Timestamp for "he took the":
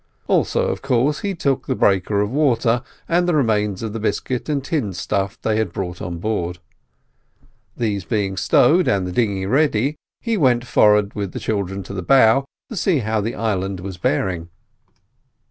1.19-1.75